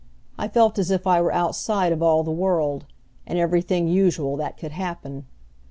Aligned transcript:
I 0.35 0.47
felt 0.47 0.79
as 0.79 0.89
if 0.89 1.05
I 1.05 1.21
were 1.21 1.31
outside 1.31 1.91
of 1.91 2.01
all 2.01 2.23
the 2.23 2.31
world, 2.31 2.85
and 3.27 3.37
everything 3.37 3.87
usual 3.87 4.35
that 4.37 4.57
could 4.57 4.71
happen. 4.71 5.27